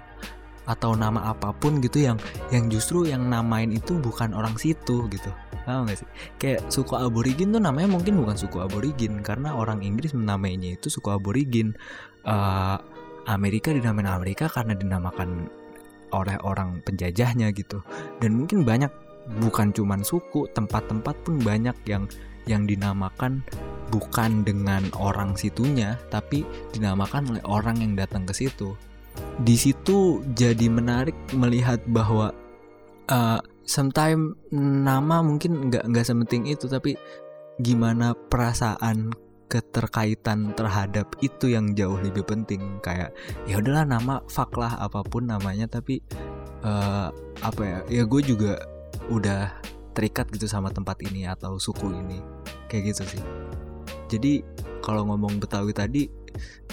atau 0.65 0.97
nama 0.97 1.29
apa 1.29 1.53
pun 1.53 1.77
gitu 1.77 2.01
yang 2.01 2.17
yang 2.49 2.73
justru 2.73 3.05
yang 3.05 3.29
namain 3.29 3.69
itu 3.69 3.97
bukan 3.97 4.33
orang 4.33 4.57
situ 4.57 5.05
gitu. 5.09 5.29
Tahu 5.65 5.89
gak 5.89 5.97
sih? 5.97 6.09
Kayak 6.37 6.69
suku 6.69 6.93
aborigin 6.93 7.49
tuh 7.49 7.61
namanya 7.61 7.89
mungkin 7.89 8.21
bukan 8.21 8.37
suku 8.37 8.61
aborigin. 8.61 9.25
Karena 9.25 9.57
orang 9.57 9.81
Inggris 9.81 10.13
menamainya 10.13 10.77
itu 10.77 10.93
suku 10.93 11.09
aborigin. 11.09 11.73
Uh, 12.25 12.77
Amerika 13.25 13.73
dinamain 13.73 14.05
Amerika 14.05 14.45
karena 14.45 14.77
dinamakan 14.77 15.49
oleh 16.15 16.39
orang 16.47 16.79
penjajahnya 16.87 17.51
gitu. 17.51 17.83
Dan 18.23 18.39
mungkin 18.39 18.63
banyak 18.63 18.89
bukan 19.43 19.75
cuman 19.75 20.05
suku 20.05 20.47
tempat-tempat 20.55 21.15
pun 21.25 21.41
banyak 21.41 21.75
yang 21.89 22.07
yang 22.45 22.69
dinamakan 22.69 23.41
bukan 23.89 24.45
dengan 24.45 24.85
orang 24.97 25.33
situnya 25.33 25.97
tapi 26.13 26.45
dinamakan 26.71 27.35
oleh 27.35 27.43
orang 27.43 27.81
yang 27.81 27.97
datang 27.97 28.23
ke 28.23 28.33
situ. 28.37 28.77
Di 29.41 29.55
situ 29.59 30.21
jadi 30.35 30.67
menarik 30.67 31.15
melihat 31.33 31.81
bahwa 31.89 32.31
uh, 33.09 33.39
sometimes 33.65 34.37
nama 34.53 35.25
mungkin 35.25 35.73
nggak 35.73 35.89
nggak 35.89 36.05
sementing 36.05 36.45
itu 36.45 36.69
tapi 36.69 36.93
gimana 37.59 38.13
perasaan 38.13 39.15
keterkaitan 39.55 40.51
terhadap 40.51 41.15
itu 41.23 41.47
yang 41.55 41.71
jauh 41.71 41.95
lebih 42.03 42.27
penting. 42.27 42.83
Kayak 42.83 43.15
ya 43.47 43.63
udahlah 43.63 43.87
nama 43.87 44.19
fuck 44.27 44.51
lah 44.59 44.75
apa 44.75 44.99
pun 45.07 45.31
namanya. 45.31 45.71
Tapi 45.71 46.03
uh, 46.67 47.07
apa 47.39 47.61
ya 47.63 47.79
ya 47.87 48.03
gue 48.03 48.21
juga 48.21 48.59
udah 49.07 49.55
terikat 49.95 50.27
gitu 50.35 50.51
sama 50.51 50.67
tempat 50.75 50.99
ini 51.07 51.23
atau 51.23 51.55
suku 51.55 51.95
ini. 51.95 52.19
Kayak 52.67 52.91
gitu 52.91 53.15
sih. 53.15 53.23
Jadi 54.11 54.43
kalau 54.83 55.07
ngomong 55.07 55.39
Betawi 55.39 55.71
tadi 55.71 56.03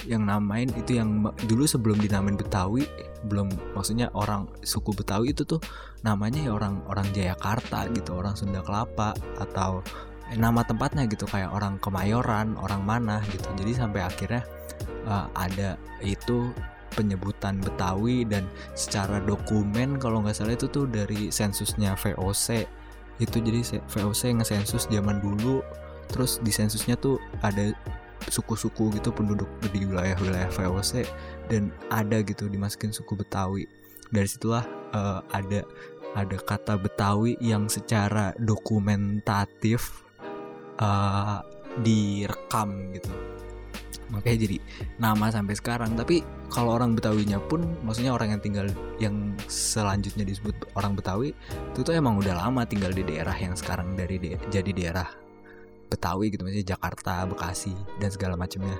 yang 0.03 0.27
namain 0.27 0.67
itu 0.75 0.99
yang 0.99 1.23
dulu 1.47 1.63
sebelum 1.63 1.95
dinamain 1.95 2.35
Betawi 2.35 2.83
belum 3.23 3.47
maksudnya 3.71 4.11
orang 4.11 4.51
suku 4.61 4.91
Betawi 4.91 5.31
itu 5.31 5.47
tuh 5.47 5.63
namanya 6.03 6.43
ya 6.43 6.51
orang 6.51 6.83
orang 6.91 7.07
Jayakarta 7.15 7.87
gitu 7.95 8.19
orang 8.19 8.35
Sunda 8.35 8.59
Kelapa 8.59 9.15
atau 9.39 9.79
nama 10.35 10.65
tempatnya 10.65 11.05
gitu 11.05 11.27
kayak 11.29 11.53
orang 11.53 11.77
Kemayoran, 11.77 12.55
orang 12.57 12.81
mana 12.83 13.21
gitu. 13.29 13.47
Jadi 13.59 13.71
sampai 13.77 14.01
akhirnya 14.01 14.41
uh, 15.07 15.27
ada 15.35 15.75
itu 16.01 16.51
penyebutan 16.93 17.57
Betawi 17.59 18.23
dan 18.23 18.45
secara 18.77 19.17
dokumen 19.25 19.97
kalau 19.97 20.21
nggak 20.21 20.37
salah 20.37 20.53
itu 20.53 20.69
tuh 20.69 20.85
dari 20.85 21.33
sensusnya 21.33 21.97
VOC 21.97 22.69
itu 23.21 23.37
jadi 23.41 23.81
VOC 23.89 24.41
ngesensus 24.41 24.85
zaman 24.89 25.17
dulu 25.21 25.65
terus 26.09 26.37
di 26.45 26.53
sensusnya 26.53 26.93
tuh 26.97 27.17
ada 27.41 27.73
suku-suku 28.29 28.93
gitu 28.95 29.09
penduduk 29.09 29.49
di 29.73 29.83
wilayah-wilayah 29.83 30.53
VOC 30.53 31.03
dan 31.49 31.73
ada 31.89 32.21
gitu 32.21 32.47
dimasukin 32.47 32.93
suku 32.93 33.17
Betawi 33.17 33.65
dari 34.13 34.29
situlah 34.29 34.63
uh, 34.93 35.25
ada 35.33 35.65
ada 36.13 36.37
kata 36.37 36.77
Betawi 36.77 37.35
yang 37.41 37.65
secara 37.67 38.37
dokumentatif 38.37 40.02
uh, 40.79 41.39
direkam 41.81 42.93
gitu. 42.93 43.09
Makanya 44.13 44.37
jadi 44.45 44.57
nama 45.01 45.33
sampai 45.33 45.57
sekarang. 45.57 45.97
Tapi 45.97 46.21
kalau 46.53 46.77
orang 46.77 46.93
Betawinya 46.93 47.41
pun 47.41 47.65
maksudnya 47.81 48.13
orang 48.13 48.37
yang 48.37 48.41
tinggal 48.41 48.67
yang 49.01 49.33
selanjutnya 49.49 50.21
disebut 50.21 50.53
orang 50.77 50.93
Betawi 50.93 51.33
itu 51.73 51.79
tuh 51.81 51.97
emang 51.97 52.21
udah 52.21 52.37
lama 52.37 52.61
tinggal 52.69 52.93
di 52.93 53.01
daerah 53.01 53.33
yang 53.33 53.57
sekarang 53.57 53.97
dari 53.97 54.21
de 54.21 54.37
jadi 54.53 54.69
daerah 54.69 55.09
Betawi 55.89 56.29
gitu 56.29 56.45
maksudnya 56.45 56.77
Jakarta 56.77 57.25
Bekasi 57.25 57.73
dan 57.97 58.09
segala 58.13 58.37
macamnya. 58.37 58.77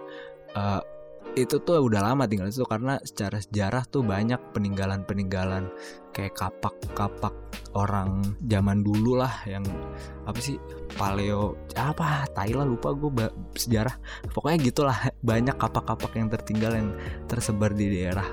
Uh, 0.53 0.85
itu 1.33 1.57
tuh 1.65 1.81
udah 1.81 2.13
lama 2.13 2.29
tinggal 2.29 2.45
itu 2.45 2.61
karena 2.69 3.01
secara 3.01 3.41
sejarah 3.41 3.83
tuh 3.89 4.05
banyak 4.05 4.37
peninggalan-peninggalan. 4.53 5.65
Kayak 6.13 6.37
kapak-kapak 6.37 7.33
orang 7.73 8.37
zaman 8.45 8.85
dulu 8.85 9.17
lah 9.17 9.41
yang 9.49 9.65
apa 10.29 10.37
sih 10.37 10.61
paleo 10.93 11.57
apa 11.73 12.29
Thailand 12.37 12.77
lupa 12.77 12.93
gue 12.93 13.09
sejarah. 13.57 13.97
Pokoknya 14.29 14.57
gitulah 14.61 14.97
banyak 15.29 15.57
kapak-kapak 15.57 16.13
yang 16.13 16.29
tertinggal 16.29 16.77
yang 16.77 16.93
tersebar 17.25 17.73
di 17.73 17.89
daerah 17.89 18.29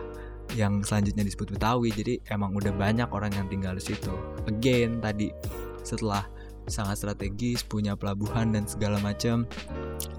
yang 0.52 0.85
selanjutnya 0.85 1.25
disebut 1.25 1.57
Betawi. 1.57 1.88
Jadi 1.95 2.21
emang 2.28 2.52
udah 2.52 2.75
banyak 2.76 3.09
orang 3.09 3.33
yang 3.33 3.49
tinggal 3.49 3.73
di 3.73 3.83
situ. 3.83 4.12
Again 4.45 5.00
tadi 5.00 5.33
setelah 5.80 6.28
sangat 6.69 7.00
strategis 7.02 7.64
punya 7.64 7.97
pelabuhan 7.97 8.52
dan 8.52 8.69
segala 8.69 9.00
macam 9.00 9.49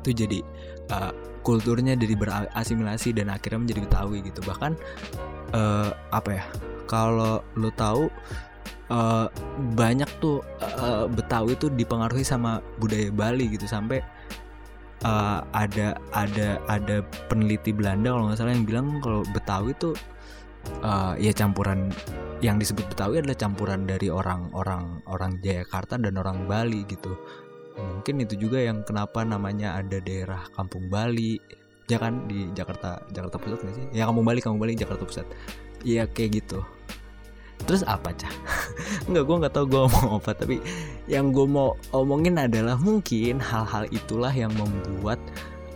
itu 0.02 0.26
jadi 0.26 0.40
uh, 0.90 1.14
kulturnya 1.42 1.98
jadi 1.98 2.14
berasimilasi 2.18 3.18
dan 3.18 3.34
akhirnya 3.34 3.60
menjadi 3.66 3.82
Betawi 3.86 4.18
gitu. 4.26 4.42
Bahkan 4.46 4.72
uh, 5.54 5.90
apa 6.14 6.30
ya 6.42 6.44
kalau 6.86 7.42
lo 7.58 7.70
tahu 7.74 8.10
uh, 8.90 9.28
banyak 9.78 10.10
tuh 10.22 10.42
uh, 10.82 11.06
Betawi 11.10 11.58
tuh 11.58 11.70
dipengaruhi 11.74 12.26
sama 12.26 12.62
budaya 12.78 13.10
Bali 13.14 13.50
gitu. 13.54 13.66
Sampai 13.66 14.02
uh, 15.06 15.42
ada 15.54 15.98
ada 16.14 16.62
ada 16.70 17.02
peneliti 17.30 17.74
Belanda 17.74 18.14
kalau 18.14 18.30
nggak 18.30 18.38
salah 18.38 18.54
yang 18.54 18.66
bilang 18.66 19.02
kalau 19.02 19.26
Betawi 19.34 19.74
tuh 19.78 19.94
uh, 20.86 21.14
ya 21.18 21.34
campuran 21.34 21.90
yang 22.42 22.58
disebut 22.58 22.86
Betawi 22.90 23.22
adalah 23.22 23.38
campuran 23.38 23.86
dari 23.86 24.10
orang-orang 24.10 25.02
orang 25.06 25.38
Jayakarta 25.42 25.98
dan 26.02 26.18
orang 26.18 26.50
Bali 26.50 26.86
gitu 26.90 27.14
mungkin 27.78 28.24
itu 28.24 28.36
juga 28.48 28.60
yang 28.60 28.82
kenapa 28.82 29.22
namanya 29.22 29.78
ada 29.78 30.02
daerah 30.02 30.42
Kampung 30.58 30.90
Bali 30.90 31.38
ya 31.88 32.02
kan? 32.02 32.26
Di 32.26 32.50
Jakarta 32.56 33.04
Jakarta 33.12 33.38
Pusat 33.38 33.60
nggak 33.64 33.76
sih? 33.76 33.86
Ya 33.94 34.04
Kampung 34.08 34.26
Bali 34.26 34.40
Kampung 34.40 34.62
Bali 34.64 34.74
Jakarta 34.74 35.04
Pusat. 35.04 35.28
Iya 35.86 36.08
kayak 36.10 36.44
gitu. 36.44 36.60
Terus 37.62 37.86
apa 37.86 38.10
cah 38.18 38.34
nggak 39.10 39.24
gue 39.24 39.36
nggak 39.46 39.54
tahu 39.54 39.66
gue 39.70 39.84
mau 39.86 40.18
apa 40.18 40.34
tapi 40.34 40.58
yang 41.06 41.30
gue 41.30 41.46
mau 41.46 41.78
omongin 41.94 42.42
adalah 42.42 42.74
mungkin 42.74 43.38
hal-hal 43.38 43.86
itulah 43.94 44.34
yang 44.34 44.50
membuat 44.58 45.22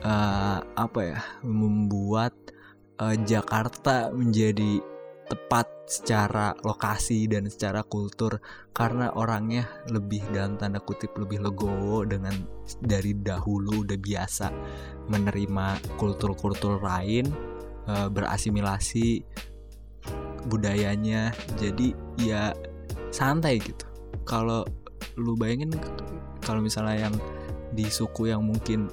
uh, 0.02 0.66
apa 0.74 1.00
ya? 1.04 1.20
Membuat 1.46 2.34
uh, 3.00 3.16
Jakarta 3.26 4.10
menjadi 4.10 4.82
tepat 5.26 5.68
secara 5.86 6.54
lokasi 6.66 7.30
dan 7.30 7.46
secara 7.50 7.86
kultur 7.86 8.42
karena 8.74 9.14
orangnya 9.14 9.70
lebih 9.90 10.22
dalam 10.34 10.58
tanda 10.58 10.82
kutip 10.82 11.14
lebih 11.18 11.46
legowo 11.46 12.06
dengan 12.06 12.34
dari 12.82 13.14
dahulu 13.14 13.86
udah 13.86 13.98
biasa 13.98 14.48
menerima 15.10 15.98
kultur-kultur 15.98 16.82
lain 16.82 17.30
uh, 17.90 18.10
berasimilasi 18.10 19.22
budayanya. 20.50 21.34
Jadi 21.58 21.94
ya 22.22 22.54
santai 23.14 23.62
gitu. 23.62 23.86
Kalau 24.26 24.66
lu 25.18 25.38
bayangin 25.38 25.74
kalau 26.42 26.62
misalnya 26.62 27.10
yang 27.10 27.16
di 27.74 27.86
suku 27.90 28.30
yang 28.30 28.46
mungkin 28.46 28.90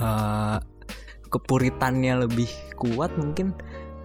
uh, 0.00 0.58
kepuritannya 1.28 2.24
lebih 2.24 2.48
kuat 2.76 3.12
mungkin 3.20 3.52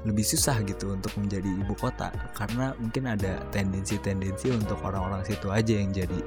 lebih 0.03 0.25
susah 0.27 0.60
gitu 0.67 0.91
untuk 0.91 1.15
menjadi 1.15 1.48
ibu 1.48 1.74
kota 1.79 2.12
karena 2.36 2.75
mungkin 2.75 3.07
ada 3.07 3.39
tendensi-tendensi 3.55 4.51
untuk 4.51 4.83
orang-orang 4.83 5.24
situ 5.24 5.48
aja 5.48 5.79
yang 5.79 5.95
jadi 5.95 6.19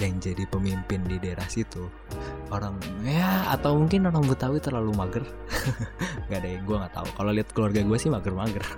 yang 0.00 0.16
jadi 0.16 0.48
pemimpin 0.48 1.04
di 1.04 1.20
daerah 1.20 1.44
situ. 1.46 1.86
Orang 2.48 2.80
ya 3.04 3.52
atau 3.52 3.76
mungkin 3.76 4.08
orang 4.08 4.24
Betawi 4.24 4.58
terlalu 4.58 4.96
mager. 4.96 5.24
Nggak 6.26 6.40
deh 6.40 6.56
gue 6.64 6.76
nggak 6.80 6.94
tahu. 6.96 7.08
Kalau 7.20 7.30
lihat 7.36 7.48
keluarga 7.52 7.80
gue 7.84 7.98
sih 8.00 8.10
mager-mager. 8.10 8.64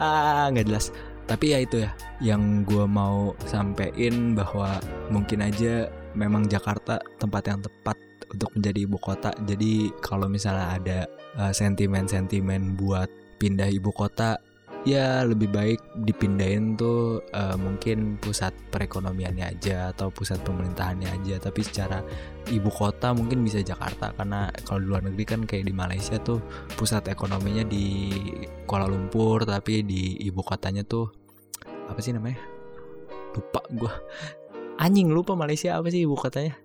Ah 0.00 0.48
nggak 0.48 0.64
jelas. 0.64 0.96
Tapi 1.28 1.52
ya 1.52 1.60
itu 1.60 1.84
ya 1.84 1.92
yang 2.24 2.64
gue 2.64 2.88
mau 2.88 3.36
sampein 3.44 4.32
bahwa 4.32 4.80
mungkin 5.12 5.44
aja 5.44 5.92
memang 6.16 6.48
Jakarta 6.48 6.96
tempat 7.20 7.42
yang 7.44 7.60
tepat 7.60 8.00
untuk 8.32 8.48
menjadi 8.56 8.88
ibu 8.88 8.96
kota. 8.96 9.28
Jadi 9.44 9.92
kalau 10.00 10.24
misalnya 10.24 10.72
ada 10.72 10.98
uh, 11.36 11.52
sentimen-sentimen 11.52 12.80
buat 12.80 13.12
pindah 13.40 13.72
ibu 13.72 13.88
kota 13.88 14.36
ya 14.88 15.24
lebih 15.28 15.52
baik 15.52 15.80
dipindahin 16.08 16.72
tuh 16.72 17.20
uh, 17.36 17.56
mungkin 17.60 18.16
pusat 18.16 18.56
perekonomiannya 18.72 19.52
aja 19.56 19.92
atau 19.92 20.08
pusat 20.08 20.40
pemerintahannya 20.40 21.08
aja. 21.08 21.36
Tapi 21.40 21.60
secara 21.64 22.00
ibu 22.48 22.68
kota 22.72 23.12
mungkin 23.12 23.44
bisa 23.44 23.60
Jakarta 23.60 24.12
karena 24.16 24.48
kalau 24.64 24.80
luar 24.80 25.04
negeri 25.04 25.24
kan 25.24 25.40
kayak 25.44 25.68
di 25.68 25.74
Malaysia 25.76 26.16
tuh 26.20 26.40
pusat 26.76 27.08
ekonominya 27.12 27.64
di 27.64 28.12
Kuala 28.64 28.88
Lumpur 28.88 29.44
tapi 29.44 29.84
di 29.84 30.20
ibu 30.24 30.40
kotanya 30.40 30.84
tuh 30.84 31.08
apa 31.88 32.00
sih 32.00 32.16
namanya? 32.16 32.40
Lupa 33.36 33.60
gue 33.68 33.92
anjing 34.80 35.12
lupa 35.12 35.36
Malaysia 35.36 35.76
apa 35.76 35.92
sih 35.92 36.08
ibu 36.08 36.16
kotanya? 36.16 36.56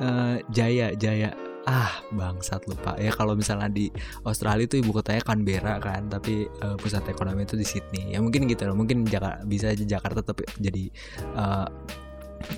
Uh, 0.00 0.40
Jaya 0.52 0.92
Jaya 0.96 1.32
ah 1.68 1.92
bangsat 2.16 2.64
lupa 2.64 2.96
ya 2.96 3.12
kalau 3.12 3.36
misalnya 3.36 3.68
di 3.68 3.92
Australia 4.24 4.64
itu 4.64 4.80
ibu 4.80 4.96
kotanya 4.96 5.20
Canberra 5.20 5.76
kan 5.76 6.08
tapi 6.08 6.48
uh, 6.64 6.76
pusat 6.80 7.04
ekonomi 7.08 7.44
itu 7.44 7.56
di 7.58 7.66
Sydney. 7.66 8.16
Ya 8.16 8.18
mungkin 8.24 8.48
gitu 8.48 8.64
loh. 8.64 8.76
Mungkin 8.76 9.04
Jakarta 9.04 9.44
bisa 9.44 9.68
aja 9.68 9.84
Jakarta 9.84 10.24
tapi 10.24 10.48
jadi 10.56 10.88
uh, 11.36 11.68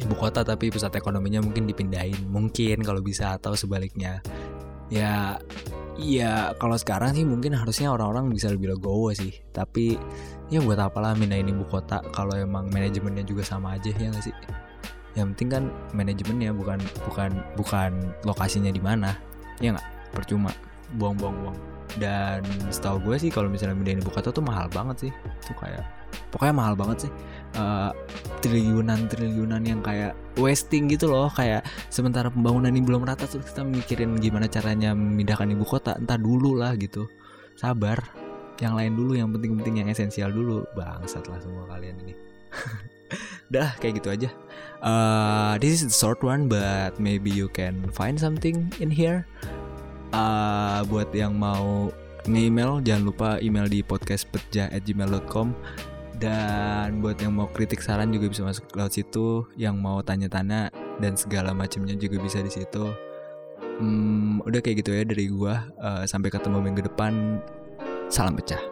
ibu 0.06 0.14
kota 0.14 0.46
tapi 0.46 0.70
pusat 0.70 0.94
ekonominya 0.94 1.42
mungkin 1.42 1.66
dipindahin. 1.66 2.30
Mungkin 2.30 2.86
kalau 2.86 3.02
bisa 3.02 3.34
atau 3.38 3.58
sebaliknya. 3.58 4.22
Ya 4.92 5.40
Iya, 6.00 6.56
kalau 6.56 6.72
sekarang 6.80 7.12
sih 7.12 7.20
mungkin 7.28 7.52
harusnya 7.52 7.92
orang-orang 7.92 8.32
bisa 8.32 8.48
lebih 8.48 8.72
legowo 8.72 9.12
sih. 9.12 9.44
Tapi 9.52 10.00
ya 10.48 10.64
buat 10.64 10.80
apalah 10.80 11.12
mindahin 11.12 11.52
ibu 11.52 11.68
kota. 11.68 12.00
Kalau 12.16 12.32
emang 12.32 12.72
manajemennya 12.72 13.28
juga 13.28 13.44
sama 13.44 13.76
aja 13.76 13.92
ya 13.92 14.08
nggak 14.08 14.24
sih? 14.24 14.32
Yang 15.12 15.26
penting 15.36 15.48
kan 15.52 15.64
manajemennya 15.92 16.50
bukan 16.56 16.80
bukan 17.08 17.30
bukan 17.56 17.90
lokasinya 18.24 18.72
di 18.72 18.80
mana. 18.80 19.12
Ya 19.60 19.76
nggak? 19.76 19.88
Percuma. 20.16 20.52
Buang-buang 20.96 21.36
uang. 21.48 21.58
Dan 22.00 22.40
setahu 22.72 23.04
gue 23.04 23.16
sih 23.20 23.28
kalau 23.28 23.52
misalnya 23.52 23.76
mindahin 23.76 24.00
ibu 24.00 24.08
kota 24.08 24.32
tuh 24.32 24.40
mahal 24.40 24.72
banget 24.72 25.08
sih. 25.08 25.12
Itu 25.12 25.52
kayak 25.60 25.84
pokoknya 26.32 26.54
mahal 26.56 26.74
banget 26.76 27.08
sih. 27.08 27.12
Uh, 27.52 27.92
triliunan 28.40 29.12
triliunan 29.12 29.60
yang 29.60 29.84
kayak 29.84 30.16
wasting 30.40 30.88
gitu 30.88 31.12
loh. 31.12 31.28
Kayak 31.28 31.68
sementara 31.92 32.32
pembangunan 32.32 32.72
ini 32.72 32.80
belum 32.80 33.04
rata 33.04 33.28
terus 33.28 33.44
kita 33.44 33.60
mikirin 33.68 34.16
gimana 34.16 34.48
caranya 34.48 34.96
memindahkan 34.96 35.52
ibu 35.52 35.64
kota. 35.68 35.92
Entah 36.00 36.16
dulu 36.16 36.56
lah 36.56 36.72
gitu. 36.80 37.04
Sabar. 37.60 38.00
Yang 38.60 38.74
lain 38.78 38.92
dulu 38.96 39.12
yang 39.12 39.28
penting-penting 39.28 39.84
yang 39.84 39.88
esensial 39.92 40.32
dulu. 40.32 40.64
Bangsat 40.72 41.28
lah 41.28 41.36
semua 41.44 41.68
kalian 41.68 42.00
ini. 42.08 42.14
Dah 43.52 43.76
kayak 43.76 44.00
gitu 44.00 44.08
aja 44.08 44.32
uh, 44.82 45.56
This 45.62 45.80
is 45.80 45.88
the 45.88 45.96
short 45.96 46.20
one 46.20 46.50
But 46.50 46.98
maybe 46.98 47.30
you 47.30 47.48
can 47.48 47.88
find 47.94 48.18
something 48.18 48.68
in 48.82 48.90
here. 48.90 49.24
Uh, 50.12 50.84
Buat 50.90 51.14
yang 51.16 51.38
mau 51.38 51.88
nge-email 52.28 52.82
Jangan 52.84 53.02
lupa 53.06 53.28
email 53.40 53.66
di 53.70 53.80
podcastpetja@gmail.com 53.80 55.48
dan 56.22 57.02
buat 57.02 57.18
yang 57.18 57.34
mau 57.34 57.50
kritik 57.50 57.82
saran 57.82 58.14
juga 58.14 58.30
bisa 58.30 58.46
masuk 58.46 58.70
lewat 58.78 58.94
situ. 58.94 59.42
Yang 59.58 59.74
mau 59.82 59.98
tanya-tanya 60.06 60.70
dan 61.02 61.18
segala 61.18 61.50
macamnya 61.50 61.98
juga 61.98 62.22
bisa 62.22 62.38
di 62.38 62.46
situ. 62.46 62.94
Hmm, 63.82 64.38
udah 64.46 64.62
kayak 64.62 64.86
gitu 64.86 64.94
ya 64.94 65.02
dari 65.02 65.26
gua. 65.26 65.66
Uh, 65.82 66.06
sampai 66.06 66.30
ketemu 66.30 66.62
minggu 66.62 66.86
depan. 66.86 67.42
Salam 68.06 68.38
pecah 68.38 68.71